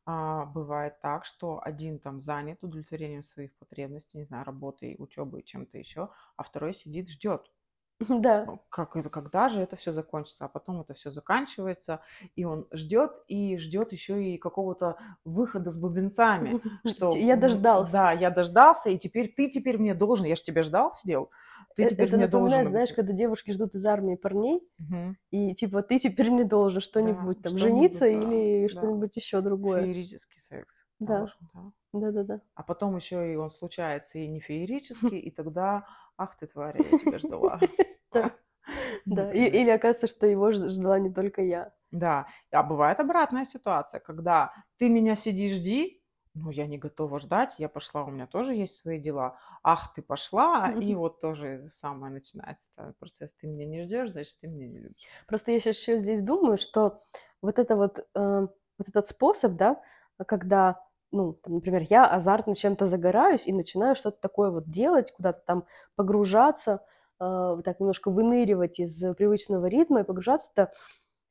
[0.04, 5.78] А, бывает так, что один там занят удовлетворением своих потребностей, не знаю, работой, учебой, чем-то
[5.78, 7.52] еще, а второй сидит, ждет.
[8.08, 10.44] Да, Ну, Как это, когда же это все закончится?
[10.46, 12.00] А потом это все заканчивается,
[12.34, 17.92] и он ждет, и ждет еще и какого-то выхода с бубенцами, что я дождался.
[17.92, 20.26] Да, я дождался, и теперь ты теперь мне должен.
[20.26, 21.30] Я же тебя ждал, сидел.
[21.76, 22.68] Ты Э, теперь Это мне должен.
[22.68, 25.14] знаешь, когда девушки ждут из армии парней, Мгм.
[25.30, 28.70] и типа ты теперь мне должен что-нибудь там, что-нибудь, жениться да, или да.
[28.70, 29.84] что-нибудь еще другое.
[29.84, 30.86] Феерический секс.
[31.00, 31.08] Да.
[31.08, 31.72] должен, да.
[31.92, 32.40] Да-да-да.
[32.54, 35.86] А потом еще и он случается и не феерический, и тогда,
[36.18, 37.60] ах ты тварь, я тебя ждала.
[38.12, 38.36] Да.
[39.06, 41.74] Да, или оказывается, что его ждала не только я.
[41.90, 46.01] Да, а бывает обратная ситуация, когда ты меня сиди, жди,
[46.34, 49.36] ну, я не готова ждать, я пошла, у меня тоже есть свои дела.
[49.62, 53.34] Ах, ты пошла, и вот тоже самое начинается процесс.
[53.34, 55.02] Ты меня не ждешь, значит, ты меня не любишь.
[55.26, 57.02] Просто я сейчас еще здесь думаю, что
[57.42, 58.46] вот это вот, э,
[58.78, 59.80] вот этот способ, да,
[60.26, 65.42] когда, ну, там, например, я азартно чем-то загораюсь и начинаю что-то такое вот делать, куда-то
[65.44, 65.66] там
[65.96, 66.82] погружаться,
[67.20, 70.72] э, так немножко выныривать из привычного ритма и погружаться, это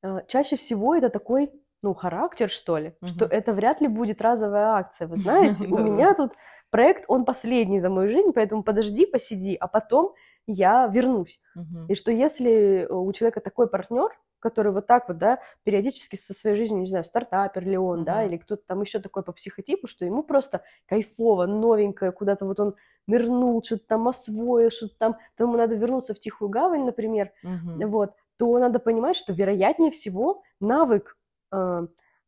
[0.03, 3.09] э, чаще всего это такой ну, характер, что ли, угу.
[3.09, 5.07] что это вряд ли будет разовая акция.
[5.07, 6.33] Вы знаете, у меня тут
[6.69, 10.13] проект, он последний за мою жизнь, поэтому подожди, посиди, а потом
[10.47, 11.39] я вернусь.
[11.87, 16.57] И что если у человека такой партнер, который вот так вот, да, периодически со своей
[16.57, 20.03] жизнью, не знаю, стартапер ли он, да, или кто-то там еще такой по психотипу, что
[20.03, 22.75] ему просто кайфово, новенькое, куда-то вот он
[23.07, 27.31] нырнул, что-то там освоил, что-то там, то ему надо вернуться в тихую гавань, например,
[27.85, 31.20] вот, то надо понимать, что вероятнее всего навык э,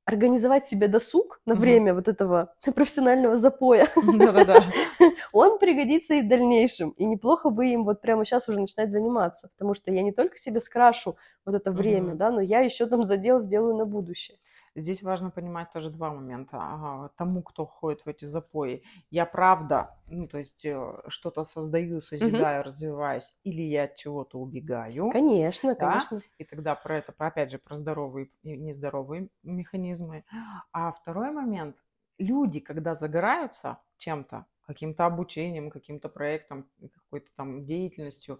[0.05, 1.95] организовать себе досуг на время mm-hmm.
[1.95, 3.89] вот этого профессионального запоя,
[5.31, 6.91] он пригодится и в дальнейшем.
[6.91, 10.38] И неплохо бы им вот прямо сейчас уже начинать заниматься, потому что я не только
[10.38, 14.38] себе скрашу вот это время, да, но я еще там задел сделаю на будущее.
[14.75, 17.12] Здесь важно понимать тоже два момента.
[17.15, 22.62] Тому, кто ходит в эти запои, я правда, ну, то есть э, что-то создаю, созидаю,
[22.62, 22.69] угу.
[22.69, 25.12] развиваюсь, или я от чего-то убегаю.
[25.12, 25.91] Конечно, да?
[25.91, 26.21] конечно.
[26.39, 30.25] И тогда про это, опять же, про здоровые и нездоровые механизмы.
[30.71, 31.75] А второй момент,
[32.17, 38.39] люди, когда загораются чем-то, каким-то обучением, каким-то проектом, какой-то там деятельностью,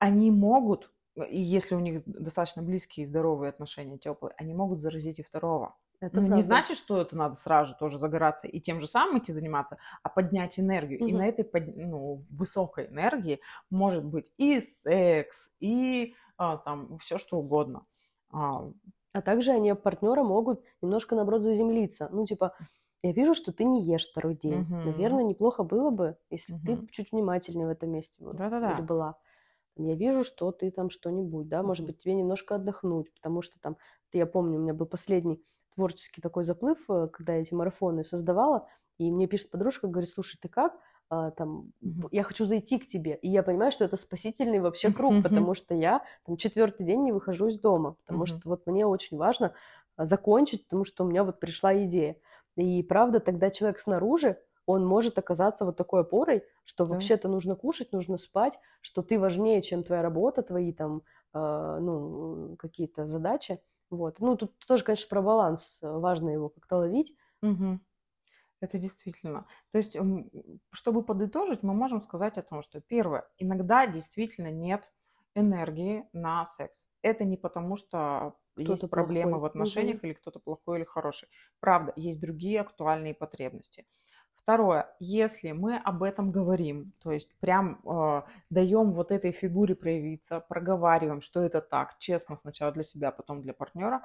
[0.00, 0.90] они могут
[1.24, 5.76] и если у них достаточно близкие и здоровые отношения, теплые, они могут заразить и второго.
[6.00, 9.18] Это ну, не значит, что это надо сразу же тоже загораться и тем же самым
[9.18, 11.00] идти заниматься, а поднять энергию.
[11.00, 11.08] Угу.
[11.08, 17.38] И на этой ну, высокой энергии может быть и секс, и а, там все что
[17.38, 17.84] угодно.
[18.30, 18.70] А,
[19.12, 22.08] а также они партнеры могут немножко наоборот заземлиться.
[22.12, 22.54] Ну, типа,
[23.02, 24.62] я вижу, что ты не ешь второй день.
[24.62, 24.74] Угу.
[24.74, 26.62] Наверное, неплохо было бы, если угу.
[26.64, 28.80] ты чуть внимательнее в этом месте вот, Да-да-да.
[28.82, 29.16] была
[29.78, 33.76] я вижу, что ты там что-нибудь, да, может быть, тебе немножко отдохнуть, потому что там,
[34.12, 35.42] я помню, у меня был последний
[35.74, 40.36] творческий такой заплыв, э, когда я эти марафоны создавала, и мне пишет подружка, говорит, слушай,
[40.40, 40.76] ты как?
[41.10, 41.72] А, там,
[42.10, 43.18] я хочу зайти к тебе.
[43.22, 47.12] И я понимаю, что это спасительный вообще круг, потому что я там четвертый день не
[47.12, 49.54] выхожу из дома, потому что вот мне очень важно
[49.96, 52.16] а, закончить, потому что у меня вот пришла идея.
[52.56, 56.92] И правда, тогда человек снаружи, он может оказаться вот такой опорой, что да.
[56.92, 61.02] вообще-то нужно кушать, нужно спать, что ты важнее, чем твоя работа, твои там,
[61.32, 63.62] э, ну, какие-то задачи.
[63.88, 64.20] Вот.
[64.20, 65.78] Ну, тут тоже, конечно, про баланс.
[65.80, 67.16] Важно его как-то ловить.
[67.42, 67.80] Угу.
[68.60, 69.46] Это действительно.
[69.72, 69.96] То есть,
[70.72, 74.92] чтобы подытожить, мы можем сказать о том, что первое, иногда действительно нет
[75.34, 76.86] энергии на секс.
[77.00, 79.42] Это не потому, что кто есть проблемы плохой.
[79.42, 80.08] в отношениях угу.
[80.08, 81.30] или кто-то плохой или хороший.
[81.58, 83.86] Правда, есть другие актуальные потребности.
[84.42, 90.40] Второе, если мы об этом говорим, то есть прям э, даем вот этой фигуре проявиться,
[90.40, 94.02] проговариваем, что это так, честно сначала для себя, потом для партнера,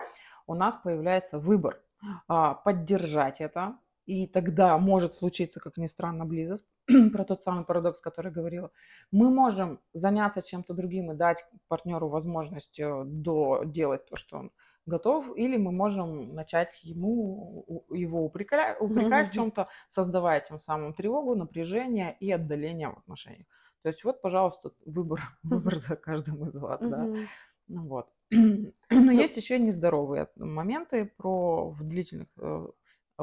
[0.47, 6.65] у нас появляется выбор э, поддержать это, и тогда может случиться, как ни странно, близость,
[7.13, 8.71] про тот самый парадокс, который говорила.
[9.11, 14.51] Мы можем заняться чем-то другим и дать партнеру возможность э, до, делать то, что он
[14.85, 21.35] готов, или мы можем начать ему, его упрекать, упрекать в чем-то, создавая тем самым тревогу,
[21.35, 23.47] напряжение и отдаление в отношениях.
[23.81, 27.07] То есть вот, пожалуйста, выбор, выбор за каждым из вас, да.
[27.67, 28.09] Ну вот.
[28.31, 32.67] Но ну есть еще нездоровые моменты про в длительных, э,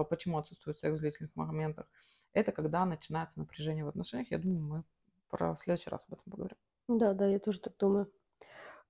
[0.09, 1.87] почему отсутствует секс в длительных моментах.
[2.33, 4.31] Это когда начинается напряжение в отношениях.
[4.33, 4.85] Я думаю, мы
[5.29, 6.57] про в следующий раз об этом поговорим.
[6.89, 8.11] Да, да, я тоже так думаю.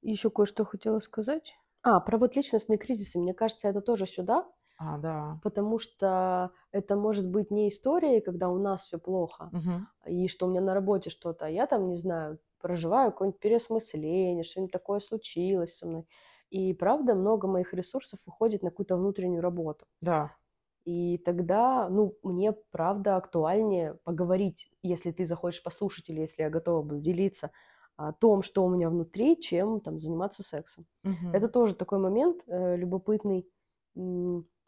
[0.02, 1.54] Еще кое-что хотела сказать.
[1.82, 4.48] А, про вот личностные кризисы, мне кажется, это тоже сюда,
[4.86, 5.40] А, да.
[5.42, 9.86] потому что это может быть не история, когда у нас все плохо, Мгм.
[10.06, 14.44] и что у меня на работе что-то, а я там, не знаю, проживаю какое-нибудь переосмысление,
[14.44, 16.06] что-нибудь такое случилось со мной.
[16.50, 19.86] И правда, много моих ресурсов уходит на какую-то внутреннюю работу.
[20.00, 20.36] Да.
[20.84, 26.82] И тогда, ну, мне правда актуальнее поговорить, если ты захочешь послушать или если я готова
[26.82, 27.50] буду делиться
[27.96, 30.86] о том, что у меня внутри, чем там заниматься сексом.
[31.04, 31.32] Угу.
[31.34, 33.46] Это тоже такой момент э, любопытный,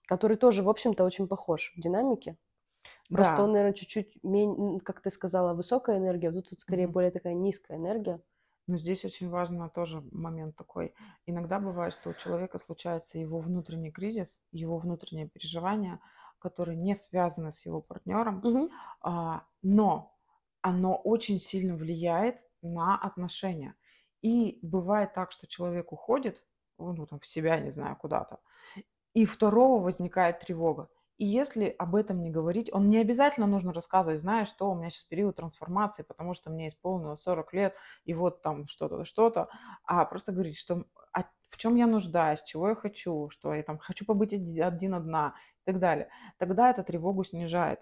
[0.07, 2.37] который тоже, в общем-то, очень похож в динамике.
[3.09, 3.45] Просто да.
[3.45, 4.19] он, наверное, чуть-чуть
[4.85, 6.95] как ты сказала, высокая энергия, а тут, тут скорее угу.
[6.95, 8.21] более такая низкая энергия.
[8.73, 10.95] Но здесь очень важно тоже момент такой.
[11.27, 16.01] Иногда бывает, что у человека случается его внутренний кризис, его внутреннее переживание,
[16.39, 18.71] которые не связаны с его партнером, угу.
[19.03, 20.17] а, но
[20.63, 23.75] оно очень сильно влияет на отношения.
[24.23, 26.43] И бывает так, что человек уходит
[26.79, 28.41] ну, там, в себя, не знаю, куда-то.
[29.13, 30.89] И второго возникает тревога.
[31.23, 34.91] И если об этом не говорить, он не обязательно нужно рассказывать, знаешь, что у меня
[34.91, 39.49] сейчас период трансформации, потому что мне исполнилось 40 лет, и вот там что-то, что-то,
[39.85, 43.79] а просто говорить, что а в чем я нуждаюсь, чего я хочу, что я там
[43.79, 46.09] хочу побыть один одна и так далее.
[46.39, 47.79] Тогда это тревогу снижает.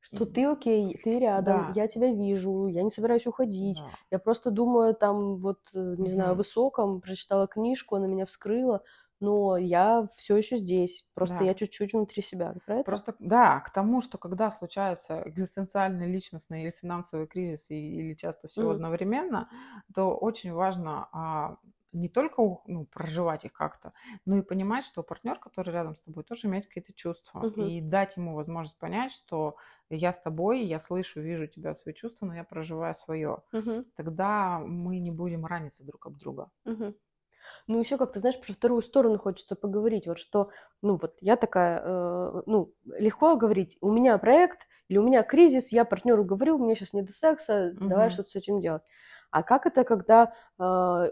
[0.00, 3.78] Что ты окей, ты рядом, Да, я тебя вижу, я не собираюсь уходить.
[3.78, 3.90] да.
[4.10, 8.82] Я просто думаю, там вот, э, не знаю, о высоком, прочитала книжку, она меня вскрыла,
[9.20, 11.04] но я все еще здесь.
[11.14, 11.44] Просто Да.
[11.44, 12.52] я чуть-чуть внутри себя.
[12.54, 13.02] Ты Про это?
[13.02, 18.46] Просто, да, к тому, что когда случается экзистенциальный, личностный или финансовый кризис, и- или часто
[18.48, 18.70] все Мгм.
[18.70, 19.50] одновременно,
[19.94, 21.56] то очень важно а,
[21.92, 23.92] не только ну, проживать их как-то,
[24.24, 27.46] но и понимать, что партнер, который рядом с тобой, тоже имеет какие-то чувства.
[27.46, 27.70] Мгм.
[27.70, 29.56] И дать ему возможность понять, что
[29.90, 33.38] я с тобой, я слышу, вижу тебя, свои чувства, но я проживаю свое.
[33.52, 33.84] Мгм.
[33.96, 36.50] Тогда мы не будем раниться друг об друга.
[36.64, 36.94] Мгм.
[37.68, 40.06] Ну, еще как-то, знаешь, про вторую сторону хочется поговорить.
[40.06, 40.50] Вот что,
[40.82, 45.72] ну, вот я такая, э, ну, легко говорить, у меня проект или у меня кризис,
[45.72, 48.12] я партнеру говорю, у меня сейчас не до секса, давай Мгм.
[48.12, 48.82] что-то с этим делать.
[49.32, 50.62] А как это, когда э,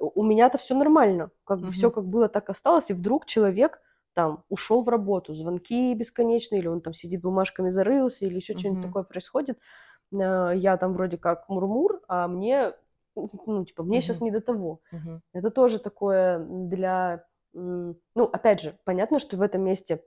[0.00, 3.80] у меня-то все нормально, как бы все как было, так осталось, и вдруг человек
[4.12, 8.80] там ушел в работу, звонки бесконечные, или он там сидит бумажками зарылся, или еще что-нибудь
[8.80, 8.82] Мгм.
[8.82, 9.58] такое происходит.
[10.12, 12.72] Э, Я там вроде как мурмур, а мне,
[13.46, 14.24] ну, типа, мне сейчас Мгм.
[14.27, 14.81] не до того.
[14.92, 15.22] Мгм.
[15.33, 17.24] Это тоже такое для...
[17.53, 17.94] Ну,
[18.33, 20.03] опять же, понятно, что в этом месте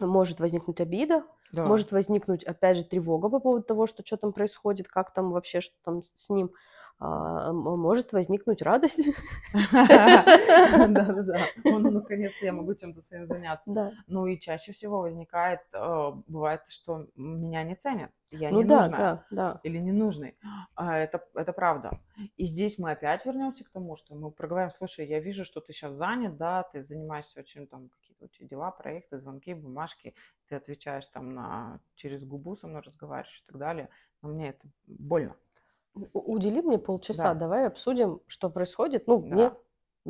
[0.00, 1.64] может возникнуть обида, Да.
[1.64, 5.60] может возникнуть, опять же, тревога по поводу того, что что там происходит, как там вообще,
[5.60, 6.50] что там с ним.
[7.00, 9.08] А, может возникнуть радость.
[9.72, 11.46] Да-да-да.
[11.64, 13.94] Ну, наконец-то я могу чем-то своим заняться.
[14.08, 18.80] Ну и чаще всего возникает, э, бывает, что меня не ценят, я Ну не да,
[18.82, 19.60] нужная да, да.
[19.62, 20.36] или ненужный.
[20.74, 21.98] А Это, это правда.
[22.36, 25.72] И здесь мы опять вернемся к тому, что мы проговорим, слушай, я вижу, что ты
[25.72, 30.14] сейчас занят, да, ты занимаешься очень там какие-то у тебя дела, проекты, звонки, бумажки,
[30.48, 33.88] ты отвечаешь там на через губу со мной разговариваешь и так далее.
[34.22, 35.34] Но мне это больно.
[35.94, 37.40] У- Удели мне полчаса, Да.
[37.40, 39.06] давай обсудим, что происходит.
[39.06, 39.26] Ну, Да.
[39.34, 39.52] мне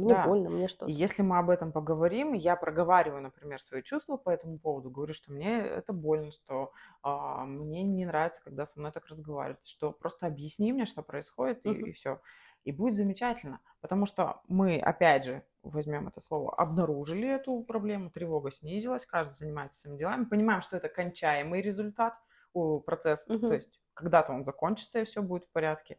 [0.05, 0.23] Да.
[0.23, 0.87] больно, мне что-то.
[0.87, 5.13] И если мы об этом поговорим, я проговариваю, например, свои чувства по этому поводу, говорю,
[5.13, 9.93] что мне это больно, что а, мне не нравится, когда со мной так разговаривают, что
[9.93, 11.93] просто объясни мне, что происходит, и, Мгм.
[11.93, 12.23] все.
[12.65, 18.51] И будет замечательно, потому что мы, опять же, возьмем это слово, обнаружили эту проблему, тревога
[18.51, 22.15] снизилась, каждый занимается своими делами, понимаем, что это кончаемый результат,
[22.55, 23.47] у процесса, Мгм.
[23.47, 25.99] то есть когда-то он закончится, и все будет в порядке.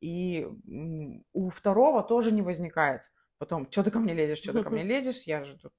[0.00, 0.46] И
[1.32, 3.02] у второго тоже не возникает
[3.38, 5.72] потом, что ты ко мне лезешь, что ты ко мне лезешь, я же тут...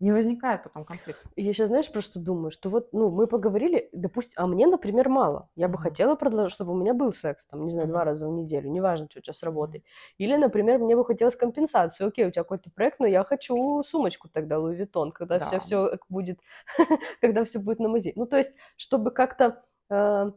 [0.00, 1.20] Не возникает потом конфликт.
[1.36, 5.48] Я сейчас, знаешь, просто думаю, что вот, ну, мы поговорили, допустим, а мне, например, мало.
[5.56, 8.32] Я бы хотела продолжить, чтобы у меня был секс, там, не знаю, два раза в
[8.32, 9.84] неделю, неважно, что у тебя с работой.
[10.18, 12.08] Или, например, мне бы хотелось компенсацию.
[12.08, 15.46] Окей, у тебя какой-то проект, но я хочу сумочку тогда, Луи Виттон, когда Да.
[15.46, 16.38] все, все будет,
[17.20, 18.12] когда все будет на мази.
[18.16, 20.30] Ну, то есть, чтобы как-то э,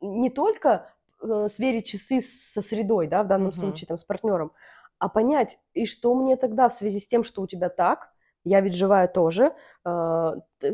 [0.00, 3.60] не только э, сверить часы со средой, да, в данном Мгм.
[3.60, 4.52] случае, там, с партнером,
[4.98, 8.10] а понять, и что мне тогда в связи с тем, что у тебя так,
[8.44, 9.54] я ведь живая тоже,
[9.84, 10.32] э,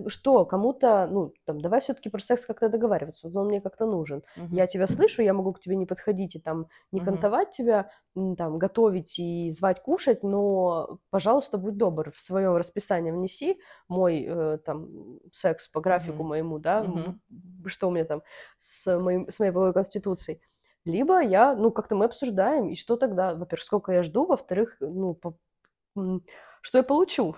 [0.09, 4.23] что кому-то, ну, там, давай все-таки про секс как-то договариваться, вот он мне как-то нужен.
[4.37, 4.59] Мгм.
[4.59, 7.01] Я тебя слышу, я могу к тебе не подходить и там не Мгм.
[7.01, 13.59] кантовать тебя, там, готовить и звать кушать, но, пожалуйста, будь добр, в своем расписании внеси
[13.89, 16.25] мой э, там секс по графику Мгм.
[16.25, 17.21] моему, да, м,
[17.67, 18.23] что у меня там
[18.59, 20.43] с, моим, с моей половой конституцией.
[20.85, 25.15] Либо я, ну, как-то мы обсуждаем, и что тогда, во-первых, сколько я жду, во-вторых, ну,
[25.15, 25.39] по-
[26.63, 27.37] что я получу.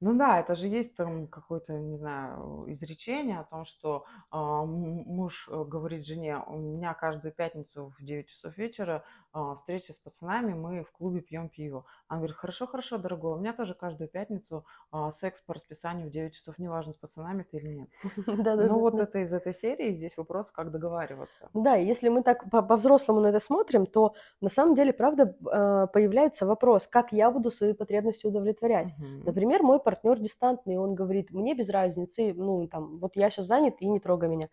[0.00, 5.04] Ну да, это же есть там какое-то, не знаю, изречение о том, что а, м-
[5.06, 9.98] муж э, говорит жене, у меня каждую пятницу в 9 часов вечера а, встреча с
[9.98, 11.84] пацанами, мы в клубе пьем пиво.
[12.06, 16.10] Она говорит, хорошо, хорошо, дорогой, у меня тоже каждую пятницу а, секс по расписанию в
[16.10, 17.88] 9 часов, неважно, с пацанами ты или нет.
[18.64, 21.48] Ну вот это из этой серии, здесь вопрос, как договариваться.
[21.52, 25.86] Да, если мы так по- по-взрослому на это смотрим, то на самом деле, правда, э,
[25.92, 28.94] появляется вопрос, как я буду свои потребности удовлетворять.
[29.24, 33.74] Например, мой партнер дистантный, он говорит, мне без разницы, ну, там, вот я сейчас занят,
[33.80, 34.48] и не трогай меня.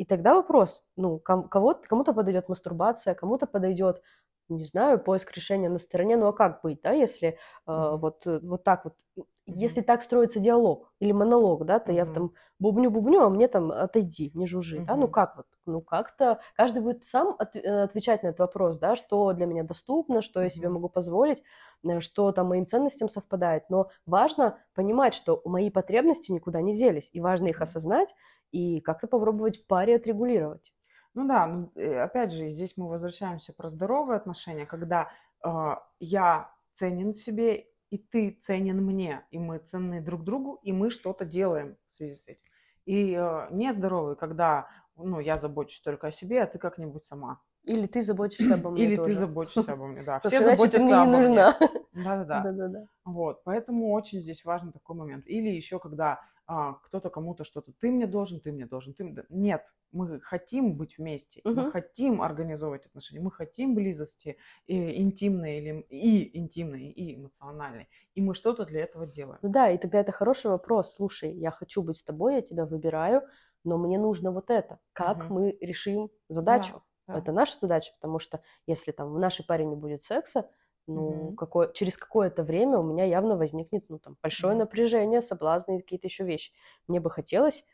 [0.00, 4.02] И тогда вопрос, ну, кому-то подойдет мастурбация, кому-то подойдет,
[4.50, 7.36] не знаю, поиск решения на стороне, ну, а как быть, да, если э,
[7.74, 8.00] Мгм.
[8.00, 8.94] вот, э, вот так вот,
[9.46, 12.06] если так строится диалог или монолог, да, то я Мгм.
[12.06, 16.82] там бубню-бубню, а мне там отойди, не жужжи, да, ну, как вот, ну, как-то каждый
[16.82, 20.48] будет сам от- э, отвечать на этот вопрос, да, что для меня доступно, что я
[20.50, 21.42] себе могу позволить,
[21.84, 27.08] э, что там моим ценностям совпадает, но важно понимать, что мои потребности никуда не делись,
[27.12, 28.14] и важно их осознать
[28.52, 30.72] и как-то попробовать в паре отрегулировать.
[31.20, 35.10] Ну да, ну, э, опять же, здесь мы возвращаемся про здоровые отношения, когда
[35.42, 40.88] а, я ценен себе, и ты ценен мне, и мы ценны друг другу, и мы
[40.88, 42.50] что-то делаем в связи с этим.
[42.86, 47.42] И э, нездоровый, когда ну, я забочусь только о себе, а ты как-нибудь сама.
[47.64, 49.12] Или ты заботишься обо мне Или тоже.
[49.12, 50.20] ты заботишься обо мне, да.
[50.20, 51.18] Все иначе ты заботятся мне не обо мне.
[51.18, 51.58] нужна.
[51.92, 52.40] Да-да-да.
[52.44, 52.84] Да-да-да.
[53.04, 55.26] Вот, поэтому очень здесь важен такой момент.
[55.26, 59.22] Или еще когда а, кто-то кому-то что-то, ты мне должен, ты мне должен, ты мне...
[59.28, 61.70] Нет, мы хотим быть вместе, мы Мгм.
[61.70, 64.36] хотим организовывать отношения, мы хотим близости
[64.66, 69.38] и интимной, или, и интимной, и эмоциональной, и мы что-то для этого делаем.
[69.42, 70.96] Ну да, и тогда это хороший вопрос.
[70.96, 73.22] Слушай, я хочу быть с тобой, я тебя выбираю,
[73.62, 74.80] но мне нужно вот это.
[74.92, 75.34] Как Мгм.
[75.34, 76.82] мы решим задачу?
[77.06, 77.18] Да, да.
[77.20, 80.50] Это наша задача, потому что если там в нашей паре не будет секса,
[80.86, 81.38] ну, Мгм.
[81.38, 84.56] какое, через какое-то время у меня явно возникнет, ну, там, большое Мгм.
[84.56, 86.52] напряжение, соблазны и какие-то еще вещи.
[86.88, 87.64] Мне бы хотелось,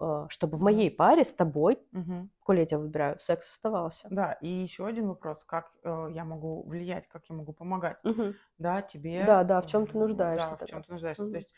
[0.00, 2.30] э, чтобы в моей паре с тобой, Мгм.
[2.40, 4.10] коли я тебя выбираю, секс оставался.
[4.10, 8.38] Да, и еще один вопрос, как э, я могу влиять, как я могу помогать, Мгм.
[8.58, 9.28] да, тебе.
[9.28, 11.24] Да, да, в чем ты нуждаешься Да, в чем ты нуждаешься.
[11.24, 11.30] Мгм.
[11.30, 11.50] То есть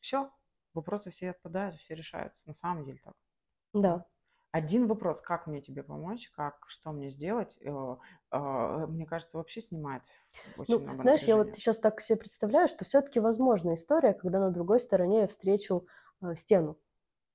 [0.00, 0.32] все,
[0.74, 2.42] вопросы все отпадают, все решаются.
[2.46, 3.14] На самом деле так.
[3.74, 4.04] Да.
[4.58, 7.68] Один вопрос, как мне тебе помочь, как, что мне сделать, э,
[8.32, 10.02] э, мне кажется, вообще снимает
[10.54, 11.56] очень Ну, много знаешь, я вот напряжения.
[11.56, 15.86] сейчас так себе представляю, что все-таки возможна история, когда на другой стороне я встречу
[16.22, 16.78] э, стену.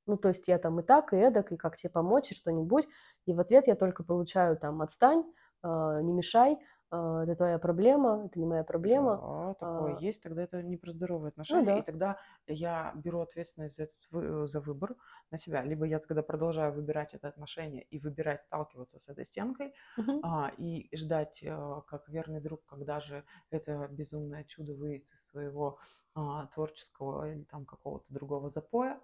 [0.08, 2.88] Ну, то есть я там и так, и эдак, и как тебе помочь, и что-нибудь.
[3.26, 5.26] И в ответ я только получаю там «отстань»,
[5.64, 5.68] э,
[6.04, 6.60] «не мешай»,
[6.98, 9.24] «это твоя проблема», «это не моя проблема».
[9.24, 11.84] Да, такое А, есть, тогда это не про здоровые Ну отношения, и да.
[11.84, 14.96] тогда я беру ответственность за, этот вы- за выбор
[15.32, 15.64] на себя.
[15.64, 20.22] Либо я тогда продолжаю выбирать это отношение и выбирать сталкиваться с этой стенкой, Мгм.
[20.22, 25.80] а, и ждать, э, как верный друг, когда же это безумное чудо выйдет из своего
[26.14, 29.02] а, творческого или там какого-то другого запоя.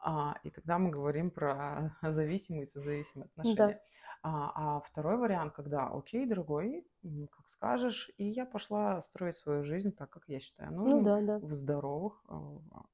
[0.00, 3.80] А, и тогда мы говорим про зависимые и созависимые отношения.
[4.22, 9.64] А, а второй вариант, когда, окей, дорогой, м, как скажешь, и я пошла строить свою
[9.64, 11.40] жизнь так, как я считаю Ну нужным, да, да.
[11.40, 12.32] в здоровых э,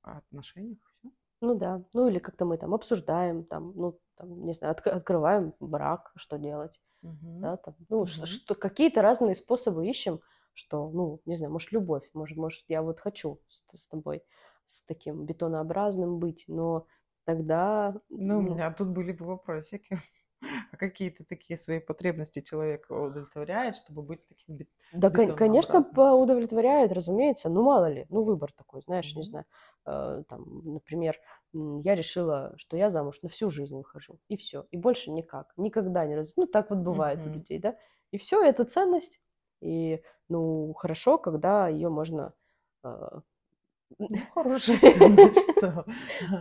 [0.02, 0.78] а, отношениях.
[0.98, 1.10] Всё.
[1.40, 1.84] Ну да.
[1.92, 6.38] Ну или как-то мы там обсуждаем, там, ну, там, не знаю, отк- открываем брак, что
[6.38, 6.80] делать.
[7.02, 7.42] Мгм.
[7.42, 8.26] да, там, ну, ш- Мгм.
[8.26, 10.20] что, какие-то разные способы ищем,
[10.54, 14.24] что, ну, не знаю, может, любовь, может, может, я вот хочу с, с тобой
[14.70, 16.86] с таким бетонообразным быть, но
[17.24, 19.98] тогда, Ну, у ну, меня тут были бы вопросики.
[20.72, 25.80] А какие то такие свои потребности человек удовлетворяет, чтобы быть таким бет- да, кон- конечно,
[26.14, 29.24] удовлетворяет, разумеется, ну, мало ли, ну, выбор такой, знаешь, не Мгм.
[29.24, 29.44] знаю,
[29.86, 31.16] э, там, например,
[31.52, 36.06] я решила, что я замуж на всю жизнь выхожу, и все, и больше никак, никогда
[36.06, 37.30] не раз, ну, так вот бывает у Мгм.
[37.30, 37.76] людей, да,
[38.12, 39.20] и все, это ценность,
[39.60, 42.34] и, ну, хорошо, когда ее можно
[42.84, 42.88] э,
[43.98, 45.84] Ну, хорошая что.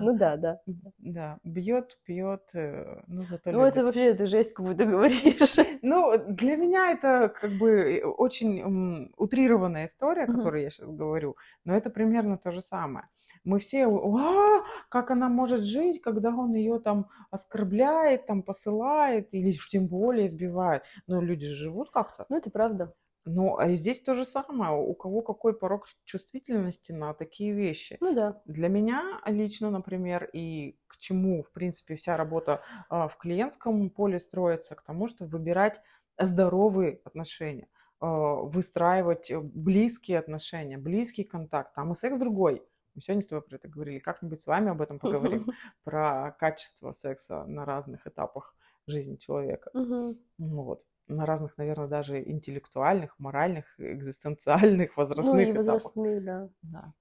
[0.01, 0.59] Ну да, да.
[0.97, 5.55] Да, бьет, пьет, э, ну зато Ну это вообще ты жесть какую-то говоришь.
[5.81, 11.75] Ну, для меня это как бы э, очень утрированная история, которую я сейчас говорю, но
[11.75, 13.07] это примерно то же самое.
[13.43, 19.51] Мы все, «А, как она может жить, когда он ее там оскорбляет, там посылает, или
[19.69, 20.83] тем более избивает.
[21.07, 22.25] Но люди живут как-то.
[22.29, 22.93] Ну это правда.
[23.25, 24.73] Ну, а здесь то же самое.
[24.73, 27.97] У кого какой порог чувствительности на такие вещи.
[28.01, 28.41] Ну да.
[28.45, 34.19] Для меня лично, например, и к чему, в принципе, вся работа а, в клиентском поле
[34.19, 35.81] строится, к тому, чтобы выбирать
[36.19, 41.73] здоровые отношения, а, выстраивать э, близкие отношения, близкий контакт.
[41.75, 42.61] Там и секс другой.
[42.95, 43.99] Мы сегодня с тобой про это говорили.
[43.99, 45.47] Как-нибудь с вами об этом поговорим,
[45.83, 48.55] про качество секса на разных этапах
[48.85, 49.71] жизни человека.
[49.73, 50.83] Ну Вот.
[51.07, 55.93] На разных, наверное, даже интеллектуальных, моральных, экзистенциальных, Ну возрастных и этапах.
[55.97, 56.49] возрастные, да.
[56.63, 56.93] Да.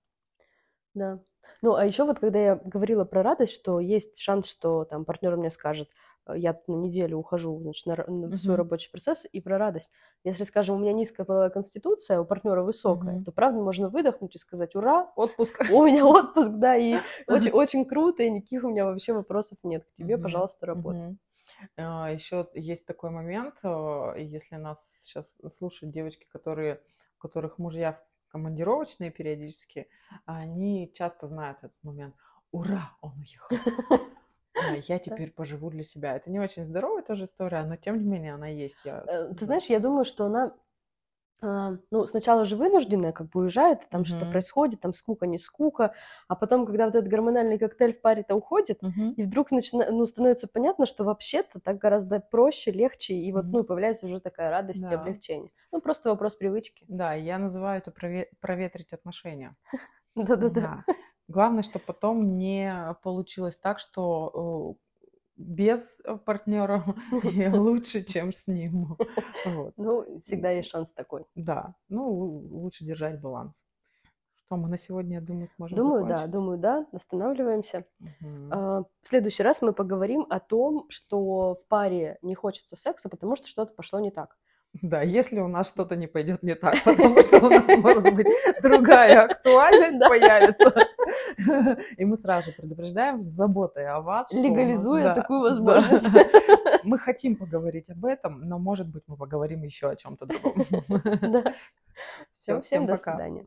[0.94, 1.20] Да.
[1.62, 5.36] Ну, а еще вот, когда я говорила про радость, что есть шанс, что там партнер
[5.36, 5.88] мне скажет,
[6.26, 9.90] э, я на неделю ухожу, значит, на, на- в свой рабочий процесс, и про радость.
[10.24, 13.24] Если, скажем, у меня низкая половая конституция, у партнера высокая, Мгм.
[13.24, 17.84] то правда можно выдохнуть и сказать, ура, отпуск, у меня отпуск, да, и очень, очень
[17.86, 19.84] круто, и никаких у меня вообще вопросов нет.
[19.84, 21.02] К тебе, пожалуйста, работай.
[21.77, 26.81] А, Еще есть такой момент, а, если нас сейчас слушают девочки, которые,
[27.18, 29.88] у которых мужья командировочные периодически,
[30.25, 32.14] они часто знают этот момент.
[32.51, 33.57] Ура, он уехал.
[34.55, 36.16] А, Я теперь поживу для себя.
[36.16, 38.77] Это не очень здоровая тоже история, но тем не менее она есть.
[38.85, 39.35] Я Э.
[39.35, 40.55] Ты знаешь, я думаю, что она,
[41.42, 44.31] ну, сначала же вынужденная, как бы уезжает, там что-то Мгм.
[44.31, 45.94] происходит, там скука, не скука,
[46.28, 49.16] а потом, когда вот этот гормональный коктейль в паре-то уходит, Мгм.
[49.16, 49.90] и вдруг начина...
[49.90, 53.52] ну, становится понятно, что вообще-то так гораздо проще, легче, и вот, Мгм.
[53.52, 54.94] ну, появляется уже такая радость и Да.
[54.94, 55.50] облегчение.
[55.73, 56.88] Ну, просто вопрос привычки.
[56.88, 59.56] Да, я называю это прове- проветрить отношения.
[60.16, 60.69] Да-да-да.
[60.69, 60.85] Да.
[61.29, 64.77] Главное, чтобы потом не получилось так, что
[65.37, 66.85] без партнера
[67.22, 68.96] и лучше, чем с ним.
[69.44, 69.74] Вот.
[69.76, 71.24] Ну, всегда есть шанс такой.
[71.35, 73.60] Да, ну, лучше держать баланс.
[74.46, 76.26] Что мы на сегодня, я думаю, сможем Думаю, закончить.
[76.26, 77.85] да, думаю, да, останавливаемся.
[78.00, 78.50] Мгм.
[78.52, 83.37] А, В следующий раз мы поговорим о том, что в паре не хочется секса, потому
[83.37, 84.37] что что-то пошло не так.
[84.80, 88.26] Да, если у нас что-то не пойдет не так, потому что у нас, может быть,
[88.62, 90.87] другая актуальность появится.
[91.96, 94.33] И мы сразу же предупреждаем с заботой о вас.
[94.33, 96.10] Легализуя да, такую возможность.
[96.12, 96.25] да.
[96.85, 100.66] Мы хотим поговорить об этом, но, может быть, мы поговорим еще о чем-то другом.
[101.23, 101.54] Да.
[102.35, 103.46] Все, Всем до свидания.